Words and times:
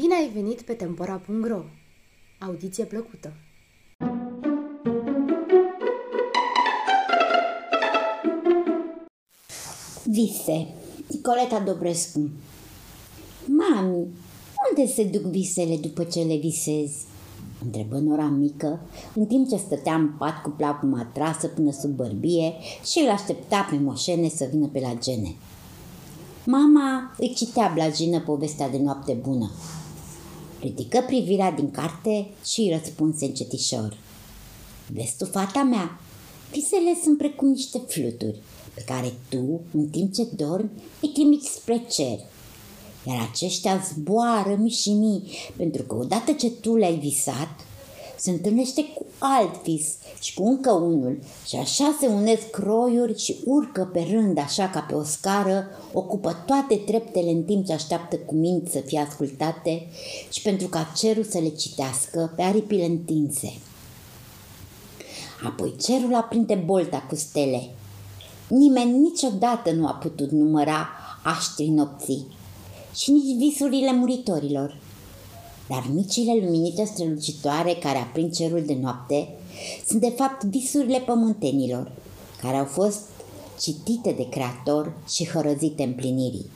Bine 0.00 0.14
ai 0.14 0.30
venit 0.34 0.60
pe 0.62 0.72
Tempora.ro! 0.72 1.62
Audiție 2.38 2.84
plăcută! 2.84 3.32
Vise, 10.04 10.66
Nicoleta 11.10 11.60
Dobrescu 11.60 12.30
Mami, 13.46 14.06
unde 14.68 14.92
se 14.92 15.04
duc 15.04 15.22
visele 15.22 15.76
după 15.76 16.04
ce 16.04 16.20
le 16.20 16.36
visezi? 16.36 17.04
Întrebă 17.64 17.98
Nora 17.98 18.28
mică, 18.28 18.80
în 19.14 19.26
timp 19.26 19.48
ce 19.48 19.56
stătea 19.56 19.94
în 19.94 20.08
pat 20.18 20.42
cu 20.42 20.50
placul 20.50 20.88
matrasă 20.88 21.46
până 21.46 21.70
sub 21.70 21.90
bărbie 21.90 22.52
și 22.84 22.98
îl 22.98 23.10
aștepta 23.10 23.66
pe 23.70 23.76
moșene 23.76 24.28
să 24.28 24.48
vină 24.50 24.66
pe 24.66 24.80
la 24.80 24.94
gene. 25.00 25.34
Mama 26.46 27.14
îi 27.18 27.34
citea 27.34 27.70
blagină 27.74 28.20
povestea 28.20 28.68
de 28.68 28.78
noapte 28.78 29.12
bună. 29.12 29.50
Ridică 30.60 31.00
privirea 31.06 31.52
din 31.52 31.70
carte 31.70 32.26
și 32.44 32.60
îi 32.60 32.78
răspunse 32.80 33.24
încetișor. 33.24 33.96
Vezi 34.92 35.16
tu, 35.18 35.24
fata 35.24 35.62
mea, 35.62 36.00
visele 36.52 36.98
sunt 37.02 37.18
precum 37.18 37.48
niște 37.48 37.78
fluturi 37.86 38.40
pe 38.74 38.82
care 38.86 39.12
tu, 39.28 39.60
în 39.72 39.88
timp 39.88 40.14
ce 40.14 40.28
dormi, 40.36 40.70
îi 41.02 41.08
trimiți 41.08 41.48
spre 41.48 41.84
cer. 41.90 42.18
Iar 43.06 43.28
aceștia 43.30 43.84
zboară 43.92 44.56
mii 44.58 44.70
și 44.70 44.90
mii, 44.90 45.22
pentru 45.56 45.82
că 45.82 45.94
odată 45.94 46.32
ce 46.32 46.50
tu 46.50 46.76
le-ai 46.76 46.98
visat, 46.98 47.66
se 48.20 48.30
întâlnește 48.30 48.84
cu 48.84 49.06
alt 49.18 49.62
vis 49.62 49.94
și 50.20 50.34
cu 50.34 50.42
încă 50.46 50.72
unul 50.72 51.18
și 51.46 51.56
așa 51.56 51.96
se 52.00 52.06
unesc 52.06 52.50
croiuri 52.50 53.18
și 53.18 53.36
urcă 53.44 53.90
pe 53.92 54.06
rând 54.10 54.38
așa 54.38 54.68
ca 54.68 54.80
pe 54.80 54.94
o 54.94 55.02
scară, 55.02 55.66
ocupă 55.92 56.42
toate 56.46 56.74
treptele 56.74 57.30
în 57.30 57.42
timp 57.42 57.66
ce 57.66 57.72
așteaptă 57.72 58.16
cu 58.16 58.34
minți 58.34 58.72
să 58.72 58.78
fie 58.78 58.98
ascultate 58.98 59.86
și 60.32 60.42
pentru 60.42 60.66
ca 60.68 60.92
cerul 60.96 61.24
să 61.24 61.38
le 61.38 61.48
citească 61.48 62.32
pe 62.36 62.42
aripile 62.42 62.84
întinse. 62.84 63.52
Apoi 65.46 65.74
cerul 65.80 66.14
aprinde 66.14 66.54
bolta 66.54 67.04
cu 67.08 67.14
stele. 67.14 67.70
Nimeni 68.48 68.98
niciodată 68.98 69.72
nu 69.72 69.86
a 69.86 69.92
putut 69.92 70.30
număra 70.30 70.88
aștrii 71.24 71.70
nopții 71.70 72.26
și 72.94 73.10
nici 73.10 73.36
visurile 73.36 73.92
muritorilor 73.92 74.78
dar 75.70 75.86
micile 75.94 76.32
luminițe 76.44 76.84
strălucitoare 76.84 77.74
care 77.74 77.98
aprind 77.98 78.34
cerul 78.34 78.62
de 78.64 78.76
noapte 78.80 79.28
sunt 79.86 80.00
de 80.00 80.12
fapt 80.16 80.44
visurile 80.44 80.98
pământenilor, 80.98 81.92
care 82.42 82.56
au 82.56 82.64
fost 82.64 83.00
citite 83.60 84.12
de 84.12 84.28
creator 84.28 84.92
și 85.08 85.28
hărăzite 85.28 85.82
împlinirii. 85.82 86.50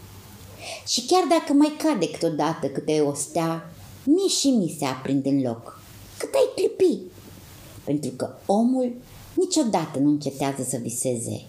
Și 0.86 1.06
chiar 1.06 1.22
dacă 1.28 1.52
mai 1.52 1.72
cade 1.78 2.10
câteodată 2.10 2.66
câte 2.66 3.00
o 3.00 3.14
stea, 3.14 3.70
mii 4.04 4.28
și 4.28 4.48
mii 4.48 4.76
se 4.78 4.84
aprind 4.84 5.26
în 5.26 5.42
loc. 5.42 5.82
Cât 6.18 6.34
ai 6.34 6.48
clipi? 6.54 7.00
Pentru 7.84 8.10
că 8.10 8.34
omul 8.46 8.92
niciodată 9.34 9.98
nu 9.98 10.08
încetează 10.08 10.62
să 10.62 10.78
viseze. 10.82 11.42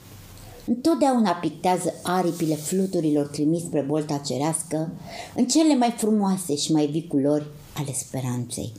Întotdeauna 0.68 1.32
pictează 1.32 1.94
aripile 2.04 2.56
fluturilor 2.56 3.28
trimis 3.28 3.62
spre 3.62 3.82
bolta 3.82 4.18
cerească 4.18 4.92
în 5.36 5.48
cele 5.48 5.76
mai 5.76 5.94
frumoase 5.98 6.56
și 6.56 6.72
mai 6.72 6.86
vii 6.86 7.08
culori 7.08 7.46
ale 7.74 7.94
speranței. 7.94 8.72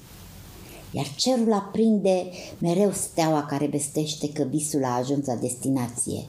Iar 0.90 1.14
cerul 1.16 1.52
aprinde 1.52 2.26
mereu 2.58 2.92
steaua 2.92 3.44
care 3.44 3.66
vestește 3.66 4.32
că 4.32 4.42
visul 4.42 4.84
a 4.84 4.96
ajuns 4.96 5.26
la 5.26 5.34
destinație. 5.34 6.24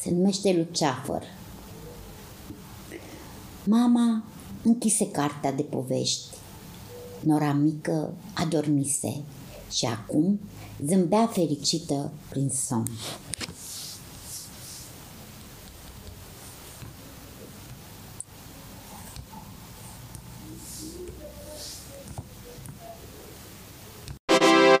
Se 0.00 0.10
numește 0.10 0.52
Luceafăr. 0.52 1.22
Mama 3.64 4.24
închise 4.62 5.10
cartea 5.10 5.52
de 5.52 5.62
povești. 5.62 6.26
Nora 7.20 7.52
mică 7.52 8.12
adormise 8.34 9.16
și 9.70 9.84
acum 9.84 10.40
zâmbea 10.86 11.26
fericită 11.26 12.12
prin 12.28 12.48
somn. 12.48 12.88